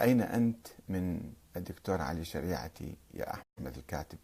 أين 0.00 0.20
أنت 0.20 0.66
من 0.88 1.32
الدكتور 1.56 2.00
علي 2.02 2.24
شريعتي 2.24 2.96
يا 3.14 3.34
أحمد 3.34 3.76
الكاتب؟ 3.76 4.18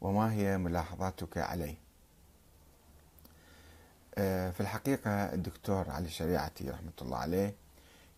وما 0.00 0.32
هي 0.32 0.58
ملاحظاتك 0.58 1.38
عليه؟ 1.38 1.74
آه، 4.18 4.50
في 4.50 4.60
الحقيقة 4.60 5.10
الدكتور 5.10 5.90
علي 5.90 6.08
شريعتي 6.08 6.70
رحمة 6.70 6.92
الله 7.02 7.16
عليه 7.16 7.54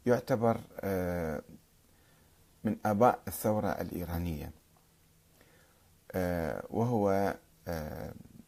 يعتبر 0.06 0.60
آه، 0.80 1.42
من 2.64 2.76
آباء 2.86 3.20
الثورة 3.28 3.68
الإيرانية 3.68 4.50
آه، 6.12 6.64
وهو 6.70 7.34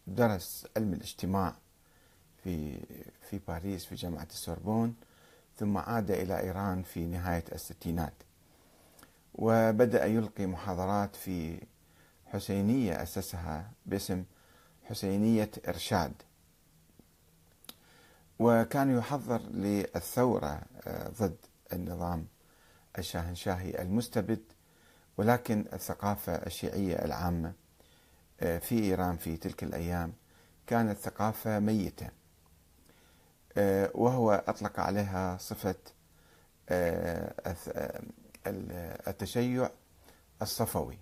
درس 0.07 0.67
علم 0.77 0.93
الاجتماع 0.93 1.55
في 2.45 2.81
في 3.31 3.41
باريس 3.49 3.85
في 3.85 3.95
جامعة 3.95 4.27
السوربون 4.31 4.95
ثم 5.57 5.79
عاد 5.79 6.11
إلى 6.11 6.41
إيران 6.41 6.83
في 6.83 7.07
نهاية 7.07 7.45
الستينات. 7.53 8.15
وبدأ 9.35 10.05
يلقي 10.07 10.47
محاضرات 10.47 11.17
في 11.17 11.61
حسينية 12.27 13.03
أسسها 13.03 13.71
باسم 13.87 14.25
حسينية 14.85 15.51
إرشاد. 15.69 16.13
وكان 18.39 18.99
يحضر 18.99 19.41
للثورة 19.43 20.63
آه، 20.87 21.09
ضد 21.09 21.37
النظام 21.73 22.27
الشاهنشاهي 22.99 23.83
المستبد 23.83 24.43
ولكن 25.17 25.65
الثقافة 25.73 26.33
الشيعية 26.35 27.05
العامة 27.05 27.53
آه، 28.41 28.59
في 28.59 28.79
إيران 28.79 29.17
في 29.17 29.37
تلك 29.37 29.63
الأيام 29.63 30.13
كانت 30.67 30.99
ثقافة 30.99 31.59
ميتة. 31.59 32.09
وهو 33.95 34.43
أطلق 34.49 34.81
عليها 34.81 35.37
صفة 35.41 35.75
التشيع 38.47 39.71
الصفوي. 40.43 40.99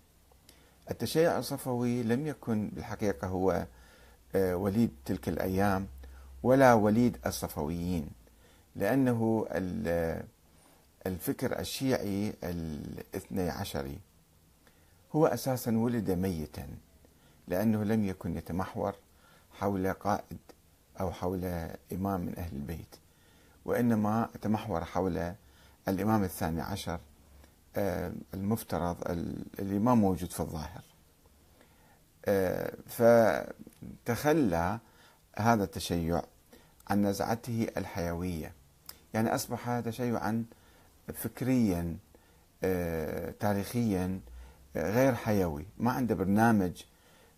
التشيع 0.91 1.39
الصفوي 1.39 2.03
لم 2.03 2.27
يكن 2.27 2.69
بالحقيقة 2.73 3.27
هو 3.29 3.67
وليد 4.37 4.91
تلك 5.05 5.29
الأيام 5.29 5.87
ولا 6.43 6.75
وليد 6.75 7.19
الصفويين 7.27 8.11
لأنه 8.77 9.47
الفكر 11.07 11.59
الشيعي 11.59 12.33
الاثني 12.45 13.49
عشري 13.51 13.99
هو 15.17 15.27
أساسا 15.27 15.77
ولد 15.79 16.11
ميتا 16.11 16.67
لأنه 17.49 17.85
لم 17.85 18.05
يكن 18.05 18.37
يتمحور 18.37 18.95
حول 19.59 19.93
قائد 19.93 20.39
أو 21.01 21.13
حول 21.13 21.45
إمام 21.93 22.21
من 22.21 22.39
أهل 22.39 22.57
البيت 22.57 22.97
وإنما 23.65 24.29
تمحور 24.43 24.85
حول 24.85 25.35
الإمام 25.89 26.25
الثاني 26.25 26.61
عشر 26.61 27.01
آه، 27.77 28.13
المفترض 28.35 28.97
اللي 29.59 29.79
ما 29.79 29.95
موجود 29.95 30.31
في 30.31 30.41
الظاهر. 30.41 30.83
آه، 32.25 32.73
فتخلى 34.07 34.79
هذا 35.39 35.65
التشيع 35.65 36.23
عن 36.89 37.07
نزعته 37.07 37.67
الحيوية. 37.77 38.53
يعني 39.15 39.35
أصبح 39.35 39.81
تشيعا 39.81 40.45
فكريا 41.15 41.97
آه، 42.65 43.35
تاريخيا 43.41 44.21
غير 44.77 45.15
حيوي. 45.15 45.67
ما 45.79 45.93
عنده 45.93 46.15
برنامج 46.15 46.83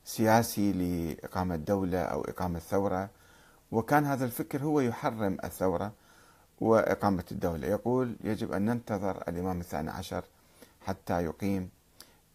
سياسي 0.05 0.73
لإقامة 0.73 1.57
دولة 1.57 1.99
أو 2.03 2.21
إقامة 2.25 2.59
ثورة 2.59 3.11
وكان 3.73 4.07
هذا 4.07 4.25
الفكر 4.25 4.63
هو 4.63 4.81
يحرم 4.81 5.39
الثورة 5.45 5.93
وإقامة 6.61 7.25
الدولة. 7.33 7.67
يقول 7.67 8.17
يجب 8.25 8.53
أن 8.53 8.65
ننتظر 8.65 9.23
الإمام 9.29 9.61
الثاني 9.61 9.91
عشر 9.91 10.25
حتى 10.87 11.25
يقيم 11.25 11.71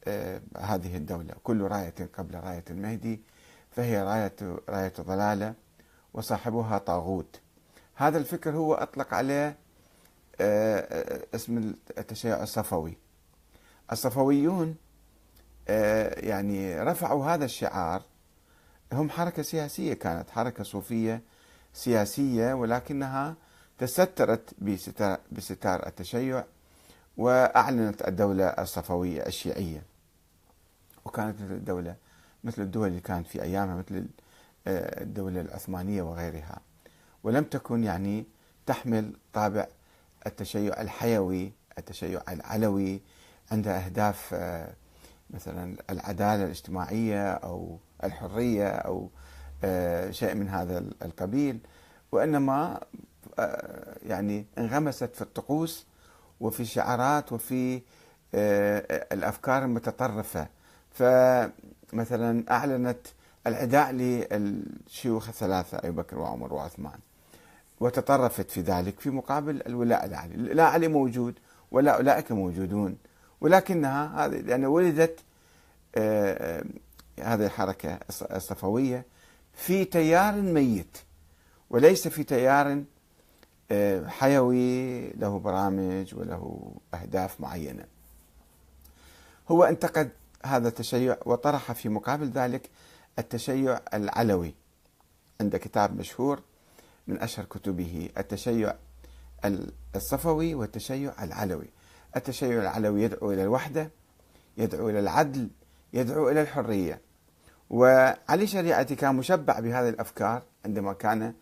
آه، 0.08 0.42
هذه 0.58 0.98
الدولة. 0.98 1.34
كل 1.44 1.62
راية 1.62 1.94
قبل 2.18 2.36
راية 2.36 2.64
المهدي 2.70 3.22
فهي 3.72 4.04
راية 4.04 4.36
راية 4.70 4.94
ضلالة 5.02 5.54
وصاحبها 6.14 6.78
طاغوت. 6.78 7.40
هذا 7.96 8.18
الفكر 8.18 8.56
هو 8.56 8.74
أطلق 8.74 9.14
عليه 9.14 9.58
آه، 10.42 10.80
آه، 10.80 11.36
اسم 11.36 11.74
التشيع 11.98 12.44
الصفوي. 12.44 12.98
الصفويون 13.92 14.76
يعني 16.18 16.82
رفعوا 16.82 17.26
هذا 17.26 17.46
الشعار 17.46 18.02
هم 18.94 19.10
حركة 19.10 19.42
سياسية 19.44 19.94
كانت 19.94 20.30
حركة 20.30 20.64
صوفية 20.64 21.22
سياسية 21.74 22.54
ولكنها 22.54 23.36
تسترت 23.78 24.56
بستار 25.32 25.88
التشيع 25.88 26.44
وأعلنت 27.18 28.08
الدولة 28.08 28.46
الصفوية 28.46 29.26
الشيعية. 29.26 29.84
وكانت 31.06 31.42
الدولة 31.42 31.96
مثل 32.44 32.62
الدول 32.62 32.88
اللي 32.88 33.00
كانت 33.00 33.28
في 33.28 33.42
أيامها 33.42 33.76
مثل 33.76 34.08
آه، 34.68 35.02
الدولة 35.04 35.42
العثمانية 35.42 36.02
وغيرها. 36.02 36.60
ولم 37.24 37.44
تكن 37.44 37.84
يعني 37.84 38.26
تحمل 38.66 39.14
طابع 39.34 39.68
التشيع 40.28 40.82
الحيوي 40.82 41.52
التشيع 41.78 42.22
العلوي 42.30 43.02
عندها 43.52 43.86
أهداف 43.86 44.30
آه، 44.34 44.74
مثلا 45.30 45.76
العدالة 45.90 46.44
الاجتماعية 46.44 47.32
أو 47.34 47.80
الحرية 48.04 48.68
أو 48.68 49.10
آه، 49.64 50.12
شيء 50.12 50.36
من 50.36 50.50
هذا 50.50 50.86
القبيل 51.02 51.60
وإنما 52.12 52.80
يعني 54.06 54.46
انغمست 54.58 55.16
في 55.16 55.22
الطقوس 55.22 55.86
وفي 56.40 56.60
الشعارات 56.60 57.34
وفي 57.34 57.82
الأفكار 59.14 59.64
المتطرفة. 59.64 60.48
فمثلا 60.98 62.44
أعلنت 62.52 63.08
العداء 63.48 63.92
للشيوخ 63.92 65.28
الثلاثة 65.28 65.78
أبي 65.78 65.92
بكر 65.92 66.20
وعمر 66.20 66.54
وعثمان 66.54 67.00
وتطرفت 67.80 68.52
في 68.52 68.62
ذلك 68.62 69.00
في 69.00 69.10
مقابل 69.10 69.62
الولاء 69.68 70.06
العلي 70.06 70.36
لا 70.36 70.64
علي 70.64 70.88
موجود 70.88 71.34
ولا 71.72 71.92
أولئك 71.92 72.32
موجودون 72.32 72.98
ولكنها 73.42 74.26
هذه 74.26 74.36
لأن 74.36 74.66
ولدت 74.66 75.20
آه، 75.96 76.60
آه، 76.60 76.64
هذه 77.20 77.46
الحركة 77.46 78.00
الصفوية 78.22 79.06
في 79.54 79.86
تيار 79.86 80.42
ميت 80.42 80.98
وليس 81.70 82.08
في 82.08 82.24
تيار 82.24 82.84
آه، 83.72 84.08
حيوي 84.08 85.10
له 85.10 85.40
برامج 85.40 86.16
وله 86.16 86.72
أهداف 86.94 87.42
معينة. 87.42 87.86
هو 89.50 89.64
انتقد 89.64 90.10
هذا 90.46 90.68
التشيع 90.68 91.18
وطرح 91.26 91.72
في 91.72 91.90
مقابل 91.90 92.30
ذلك 92.30 92.70
التشيع 93.20 93.80
العلوي. 93.94 94.54
عند 95.42 95.56
كتاب 95.56 96.00
مشهور 96.00 96.42
من 97.08 97.22
أشهر 97.22 97.46
كتبه 97.46 98.10
التشيع 98.18 98.76
الصفوي 99.96 100.56
والتشيع 100.56 101.24
العلوي. 101.24 101.68
التشيع 102.16 102.62
العلوي 102.62 103.04
يدعو 103.04 103.32
إلى 103.32 103.44
الوحدة 103.44 103.92
يدعو 104.58 104.90
إلى 104.90 105.00
العدل 105.00 105.50
يدعو 105.94 106.30
إلى 106.30 106.42
الحرية. 106.42 107.02
وعلي 107.70 108.48
شريعتي 108.48 108.96
كان 108.96 109.16
مشبع 109.16 109.60
بهذه 109.60 109.90
الأفكار 109.90 110.42
عندما 110.66 110.94
كان 110.94 111.34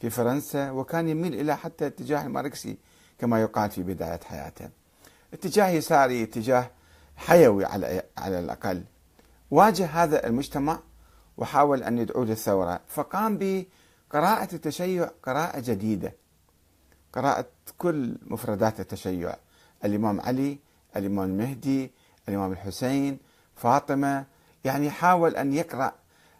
في 0.00 0.10
فرنسا 0.10 0.70
وكان 0.70 1.08
يميل 1.08 1.34
إلى 1.34 1.56
حتى 1.56 1.86
اتجاه 1.86 2.26
الماركسي 2.26 2.78
كما 3.18 3.40
يقال 3.42 3.70
في 3.70 3.82
بداية 3.82 4.20
حياته. 4.24 4.68
اتجاه 5.32 5.68
يساري 5.68 6.22
اتجاه 6.22 6.70
حيوي 7.16 7.64
على 7.64 8.02
على 8.18 8.38
الأقل. 8.38 8.84
واجه 9.50 9.86
هذا 9.86 10.26
المجتمع 10.26 10.80
وحاول 11.36 11.82
أن 11.82 11.98
يدعو 11.98 12.24
للثورة 12.24 12.80
فقام 12.88 13.38
بقراءة 13.40 14.54
التشيع 14.54 15.10
قراءة 15.22 15.60
جديدة. 15.60 16.12
قراءة 17.12 17.46
كل 17.78 18.16
مفردات 18.26 18.80
التشيع. 18.80 19.36
الإمام 19.84 20.20
علي 20.20 20.58
الإمام 20.96 21.30
المهدي 21.30 21.90
الإمام 22.28 22.52
الحسين 22.52 23.18
فاطمة 23.56 24.24
يعني 24.64 24.90
حاول 24.90 25.36
أن 25.36 25.52
يقرأ 25.52 25.92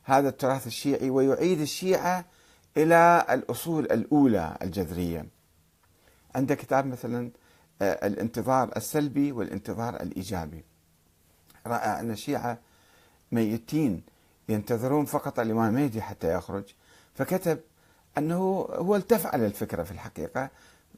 هذا 0.04 0.28
التراث 0.28 0.66
الشيعي 0.66 1.10
ويعيد 1.10 1.60
الشيعة 1.60 2.24
إلى 2.76 3.26
الأصول 3.30 3.84
الأولى 3.84 4.56
الجذرية. 4.62 5.26
عند 6.34 6.52
كتاب 6.52 6.86
مثلا 6.86 7.30
آه، 7.82 8.06
الانتظار 8.06 8.76
السلبي 8.76 9.32
والانتظار 9.32 9.96
الإيجابي. 10.02 10.64
رأى 11.66 12.00
أن 12.00 12.10
الشيعة 12.10 12.58
ميتين 13.32 14.02
ينتظرون 14.48 15.04
فقط 15.04 15.40
الإمام 15.40 15.76
المهدي 15.76 16.02
حتى 16.02 16.34
يخرج. 16.34 16.64
فكتب 17.14 17.60
أنه 18.18 18.68
هو 18.70 18.96
التفعل 18.96 19.44
الفكرة 19.44 19.82
في 19.82 19.90
الحقيقة. 19.90 20.50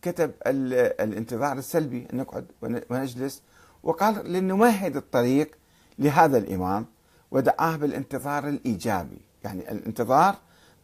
كتب 0.02 0.32
الانتظار 0.46 1.58
السلبي 1.58 2.08
نقعد 2.12 2.46
ونجلس. 2.90 3.42
وقال 3.82 4.32
لنمهد 4.32 4.96
الطريق 4.96 5.56
لهذا 5.98 6.38
الإمام. 6.38 6.86
ودعاه 7.34 7.76
بالانتظار 7.76 8.48
الإيجابي. 8.48 9.20
يعني 9.44 9.72
الانتظار 9.72 10.36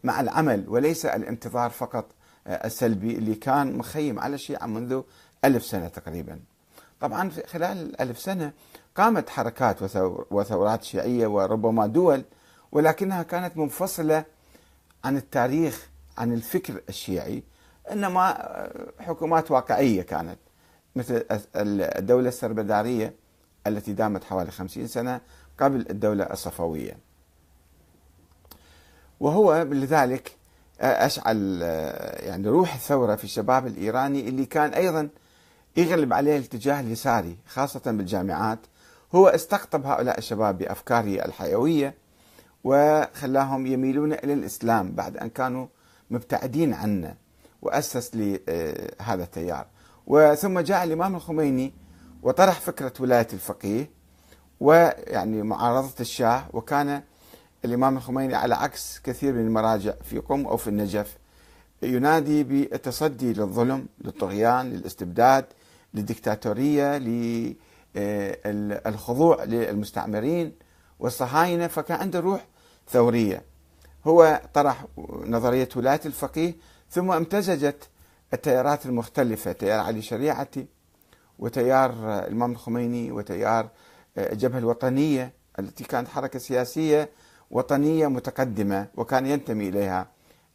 مع 0.03 0.21
العمل 0.21 0.65
وليس 0.67 1.05
الانتظار 1.05 1.69
فقط 1.69 2.05
السلبي 2.47 3.15
اللي 3.15 3.35
كان 3.35 3.77
مخيم 3.77 4.19
على 4.19 4.35
الشيعة 4.35 4.65
منذ 4.65 5.01
ألف 5.45 5.65
سنة 5.65 5.87
تقريبا. 5.87 6.39
طبعا 6.99 7.31
خلال 7.47 7.77
الألف 7.77 8.19
سنة 8.19 8.51
قامت 8.95 9.29
حركات 9.29 9.95
وثورات 10.31 10.83
شيعية 10.83 11.27
وربما 11.27 11.87
دول 11.87 12.23
ولكنها 12.71 13.23
كانت 13.23 13.57
منفصلة 13.57 14.25
عن 15.03 15.17
التاريخ 15.17 15.89
عن 16.17 16.33
الفكر 16.33 16.81
الشيعي 16.89 17.43
إنما 17.91 18.37
حكومات 18.99 19.51
واقعية 19.51 20.01
كانت 20.01 20.37
مثل 20.95 21.25
الدولة 21.55 22.27
السربدارية 22.29 23.13
التي 23.67 23.93
دامت 23.93 24.23
حوالي 24.23 24.51
خمسين 24.51 24.87
سنة 24.87 25.21
قبل 25.61 25.85
الدولة 25.89 26.23
الصفوية. 26.23 26.97
وهو 29.19 29.61
لذلك 29.61 30.31
أشعل 30.79 31.61
يعني 32.19 32.47
روح 32.47 32.73
الثورة 32.73 33.15
في 33.15 33.23
الشباب 33.23 33.67
الإيراني 33.67 34.29
اللي 34.29 34.45
كان 34.45 34.73
أيضا 34.73 35.09
يغلب 35.77 36.13
عليه 36.13 36.37
الاتجاه 36.37 36.79
اليساري 36.79 37.37
خاصة 37.47 37.81
بالجامعات. 37.85 38.59
هو 39.15 39.27
استقطب 39.27 39.85
هؤلاء 39.85 40.17
الشباب 40.17 40.57
بأفكاره 40.57 41.25
الحيوية 41.25 41.93
وخلاهم 42.63 43.67
يميلون 43.67 44.13
إلى 44.13 44.33
الإسلام 44.33 44.91
بعد 44.91 45.17
أن 45.17 45.29
كانوا 45.29 45.67
مبتعدين 46.11 46.73
عنه 46.73 47.15
وأسس 47.61 48.15
لهذا 48.15 49.23
التيار. 49.23 49.65
وثم 50.07 50.59
جاء 50.59 50.83
الإمام 50.83 51.15
الخميني 51.15 51.73
وطرح 52.23 52.59
فكرة 52.59 52.93
ولاية 52.99 53.27
الفقيه. 53.33 54.00
ويعني 54.61 55.41
معارضة 55.43 55.93
الشاه 55.99 56.45
وكان 56.53 57.03
الإمام 57.65 57.97
الخميني 57.97 58.35
على 58.35 58.55
عكس 58.55 58.99
كثير 58.99 59.33
من 59.33 59.39
المراجع 59.47 59.93
في 60.03 60.19
قم 60.19 60.45
أو 60.45 60.57
في 60.57 60.67
النجف 60.67 61.17
ينادي 61.83 62.43
بالتصدي 62.43 63.33
للظلم 63.33 63.85
للطغيان 64.01 64.73
للاستبداد 64.73 65.45
للدكتاتورية 65.93 66.97
للخضوع 68.45 69.43
للمستعمرين 69.43 70.51
والصهاينة 70.99 71.67
فكان 71.67 71.99
عنده 71.99 72.19
روح 72.19 72.45
ثورية. 72.89 73.43
هو 74.07 74.41
طرح 74.53 74.85
نظرية 75.25 75.69
ولاية 75.75 76.01
الفقيه 76.05 76.55
ثم 76.89 77.11
امتزجت 77.11 77.89
التيارات 78.33 78.85
المختلفة 78.85 79.51
تيار 79.51 79.79
علي 79.79 80.01
شريعتي 80.01 80.65
وتيار 81.39 81.91
الإمام 82.19 82.51
الخميني 82.51 83.11
وتيار 83.11 83.69
الجبهة 84.17 84.59
الوطنية 84.59 85.33
التي 85.59 85.83
كانت 85.83 86.07
حركة 86.07 86.39
سياسية 86.39 87.09
وطنية 87.51 88.07
متقدمة 88.07 88.87
وكان 88.95 89.25
ينتمي 89.25 89.69
إليها 89.69 90.07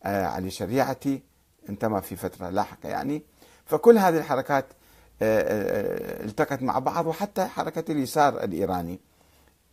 آه، 0.05 0.27
علي 0.27 0.51
شريعتي 0.51 1.23
انتمى 1.69 2.03
في 2.03 2.17
فترة 2.17 2.51
لاحقة 2.51 2.89
يعني. 2.89 3.23
فكل 3.67 3.99
هذه 3.99 4.19
الحركات 4.19 4.65
آه، 5.23 5.41
آه، 5.41 6.25
التقت 6.25 6.63
مع 6.63 6.79
بعض 6.79 7.07
وحتى 7.07 7.47
حركة 7.47 7.93
اليسار 7.93 8.45
الإيراني. 8.45 9.01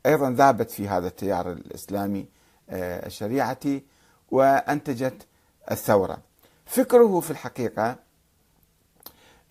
أيضا 0.05 0.31
ذابت 0.31 0.71
في 0.71 0.87
هذا 0.87 1.07
التيار 1.07 1.51
الإسلامي 1.51 2.25
الشريعتي 2.69 3.83
وأنتجت 4.31 5.27
الثورة. 5.71 6.17
فكره 6.65 7.19
في 7.19 7.31
الحقيقة 7.31 7.95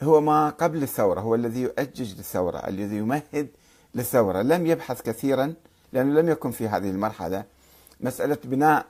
هو 0.02 0.20
ما 0.20 0.48
قبل 0.50 0.82
الثورة 0.82 1.20
هو 1.20 1.34
الذي 1.34 1.60
يؤجج 1.60 2.14
للثورة 2.14 2.58
الذي 2.58 2.96
يمهد 2.96 3.48
للثورة. 3.94 4.42
لم 4.42 4.66
يبحث 4.66 5.02
كثيرا 5.02 5.54
لأنه 5.92 6.20
لم 6.20 6.28
يكن 6.28 6.50
في 6.50 6.68
هذه 6.68 6.90
المرحلة 6.90 7.44
مسألة 8.00 8.38
بناء 8.44 8.86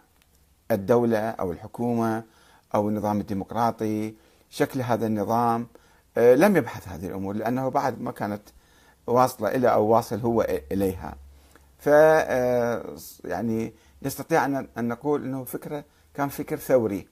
الدولة 0.70 1.18
أو 1.18 1.52
الحكومة 1.52 2.22
أو 2.74 2.88
النظام 2.88 3.20
الديمقراطي 3.20 4.14
شكل 4.50 4.80
هذا 4.80 5.06
النظام 5.06 5.66
آه، 6.16 6.34
لم 6.34 6.56
يبحث 6.56 6.88
هذه 6.88 7.06
الأمور 7.06 7.34
لأنه 7.34 7.68
بعد 7.68 8.00
ما 8.00 8.12
كانت 8.12 8.42
واصلة 9.06 9.48
إلى 9.48 9.72
أو 9.72 9.86
واصل 9.86 10.20
هو 10.20 10.42
إليها. 10.72 11.16
ف 11.78 11.88
آه، 11.88 12.96
يعني 13.24 13.72
نستطيع 14.02 14.44
أن 14.46 14.68
نقول 14.76 15.24
أنه 15.24 15.44
فكرة 15.44 15.84
كان 16.14 16.28
فكر 16.28 16.56
ثوري. 16.56 17.08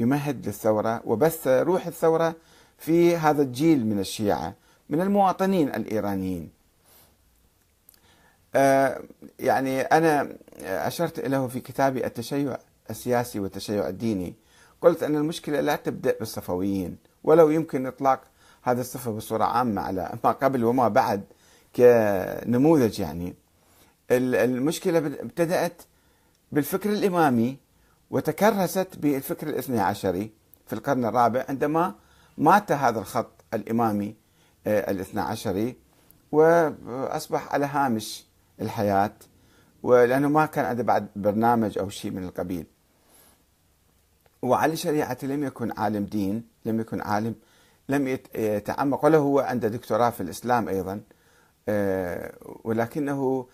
يمهد 0.00 0.46
للثورة 0.46 1.02
وبث 1.04 1.46
روح 1.46 1.86
الثورة 1.86 2.34
في 2.78 3.16
هذا 3.16 3.42
الجيل 3.42 3.86
من 3.86 3.98
الشيعة. 3.98 4.54
من 4.88 5.00
المواطنين 5.00 5.68
الإيرانيين. 5.68 6.50
آه، 8.54 9.02
يعني 9.38 9.80
أنا 9.80 10.36
أشرت 10.62 11.20
له 11.20 11.48
في 11.48 11.60
كتابي 11.60 12.06
التشيع 12.06 12.58
السياسي 12.90 13.40
والتشيع 13.40 13.88
الديني. 13.88 14.34
قلت 14.80 15.02
أن 15.02 15.16
المشكلة 15.16 15.60
لا 15.60 15.76
تبدأ 15.76 16.16
بالصفويين 16.18 16.96
ولو 17.24 17.50
يمكن 17.50 17.86
إطلاق 17.86 18.20
هذا 18.62 18.80
الصفة 18.80 19.10
بصورة 19.10 19.44
عامة 19.44 19.82
على 19.82 20.18
ما 20.24 20.30
قبل 20.30 20.64
وما 20.64 20.88
بعد 20.88 21.24
كنموذج 21.76 23.00
يعني. 23.00 23.34
المشكلة 24.10 24.98
ابتدأت 24.98 25.82
بالفكر 26.52 26.90
الإمامي 26.90 27.56
وتكرست 28.10 28.88
بالفكر 28.96 29.48
الاثني 29.48 29.80
عشري 29.80 30.30
في 30.66 30.72
القرن 30.72 31.04
الرابع 31.04 31.44
عندما 31.48 31.94
مات 32.38 32.72
هذا 32.72 32.98
الخط 32.98 33.44
الإمامي 33.54 34.14
الاثنى 34.66 35.20
عشري 35.20 35.76
وأصبح 36.32 37.52
على 37.52 37.66
هامش 37.66 38.26
الحياة 38.60 39.12
ولأنه 39.82 40.28
ما 40.28 40.46
كان 40.46 40.64
عنده 40.64 40.82
بعد 40.82 41.08
برنامج 41.16 41.78
أو 41.78 41.88
شيء 41.88 42.10
من 42.10 42.24
القبيل. 42.24 42.66
وعلي 44.42 44.76
شريعتي 44.76 45.26
لم 45.26 45.44
يكن 45.44 45.72
عالم 45.76 46.04
دين 46.04 46.44
لم 46.64 46.80
يكن 46.80 47.00
عالم 47.00 47.34
لم 47.88 48.18
يتعمق 48.34 49.04
ولا 49.04 49.18
هو 49.18 49.40
عنده 49.40 49.68
دكتوراه 49.68 50.10
في 50.10 50.20
الإسلام 50.20 50.68
أيضا 50.68 51.00
آه، 51.68 52.32
ولكنه 52.64 53.46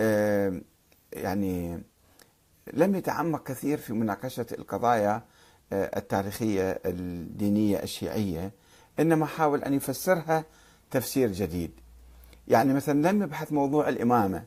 آه، 0.00 0.60
يعني 1.12 1.82
لم 2.72 2.94
يتعمق 2.94 3.42
كثير 3.42 3.78
في 3.78 3.92
مناقشة 3.92 4.46
القضايا 4.52 5.22
آه، 5.72 5.98
التاريخية 5.98 6.80
الدينية 6.86 7.82
الشيعية. 7.82 8.52
إنما 9.00 9.26
حاول 9.26 9.64
أن 9.64 9.74
يفسرها 9.74 10.44
تفسير 10.90 11.32
جديد. 11.32 11.70
يعني 12.48 12.74
مثلا 12.74 13.10
لم 13.10 13.22
يبحث 13.22 13.52
موضوع 13.52 13.88
الإمامة 13.88 14.44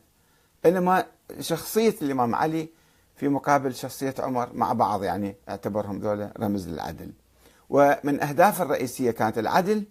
إنما 0.65 1.05
شخصية 1.39 1.95
الإمام 2.01 2.35
علي 2.35 2.69
في 3.15 3.27
مقابل 3.27 3.75
شخصية 3.75 4.15
عمر 4.19 4.49
مع 4.53 4.73
بعض 4.73 5.03
يعني 5.03 5.35
أعتبرهم 5.49 5.99
ذولا 5.99 6.33
رمز 6.39 6.67
للعدل. 6.67 7.11
ومن 7.69 8.23
أهداف 8.23 8.61
الرئيسية 8.61 9.11
كانت 9.11 9.37
العدل 9.37 9.83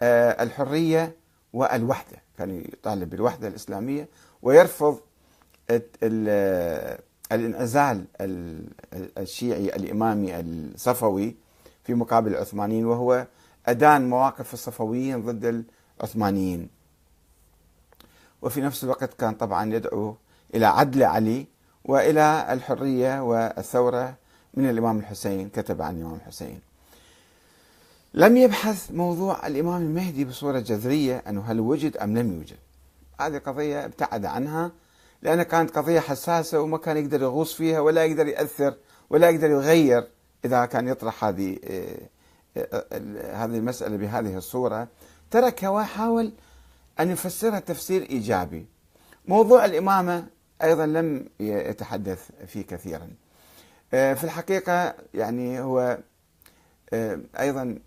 آه، 0.00 0.42
الحرية 0.42 1.16
والوحدة 1.52 2.16
كان 2.38 2.60
يطالب 2.60 3.10
بالوحدة 3.10 3.48
الإسلامية 3.48 4.08
ويرفض 4.42 5.00
الانعزال 7.32 8.04
الشيعي 9.18 9.76
الإمامي 9.76 10.40
الصفوي 10.40 11.36
في 11.84 11.94
مقابل 11.94 12.30
العثمانيين 12.32 12.86
وهو 12.86 13.26
أدان 13.66 14.10
مواقف 14.10 14.54
الصفويين 14.54 15.22
ضد 15.22 15.64
العثمانيين. 16.00 16.68
وفي 18.42 18.60
نفس 18.60 18.84
الوقت 18.84 19.14
كان 19.14 19.34
طبعا 19.34 19.74
يدعو 19.74 20.16
إلى 20.54 20.66
عدل 20.66 21.02
علي 21.02 21.46
وإلى 21.84 22.46
الحرية 22.50 23.22
والثورة 23.22 24.14
من 24.54 24.70
الإمام 24.70 24.98
الحسين 24.98 25.48
كتب 25.48 25.82
عن 25.82 25.96
الإمام 25.96 26.14
الحسين. 26.14 26.60
لم 28.14 28.36
يبحث 28.36 28.90
موضوع 28.90 29.46
الإمام 29.46 29.82
المهدي 29.82 30.24
بصورة 30.24 30.60
جذرية 30.60 31.22
أنه 31.28 31.40
هل 31.40 31.60
وجد 31.60 31.96
أم 31.96 32.18
لم 32.18 32.32
يوجد. 32.32 32.56
هذه 33.20 33.38
قضية 33.38 33.84
ابتعد 33.84 34.24
عنها 34.24 34.70
لأنها 35.22 35.44
كانت 35.44 35.78
قضية 35.78 36.00
حساسة 36.00 36.60
وما 36.60 36.78
كان 36.78 36.96
يقدر 36.96 37.22
يغوص 37.22 37.54
فيها 37.54 37.80
ولا 37.80 38.04
يقدر 38.04 38.26
يأثر 38.26 38.74
ولا 39.10 39.30
يقدر 39.30 39.50
يغير 39.50 40.08
إذا 40.44 40.66
كان 40.66 40.88
يطرح 40.88 41.24
هذه 41.24 41.58
آه، 41.64 41.98
هذه 43.32 43.56
المسألة 43.58 43.96
بهذه 43.96 44.36
الصورة 44.36 44.88
تركها 45.30 45.68
وحاول 45.68 46.32
أن 47.00 47.10
يفسرها 47.10 47.58
تفسير 47.60 48.02
إيجابي. 48.02 48.66
موضوع 49.28 49.64
الإمامة 49.64 50.26
أيضا 50.62 50.86
لم 50.86 51.28
يتحدث 51.40 52.28
فيه 52.46 52.62
كثيرا. 52.62 53.10
آه، 53.94 54.14
في 54.14 54.24
الحقيقة 54.24 54.94
يعني 55.14 55.60
هو 55.60 55.98
أيضا 57.38 57.78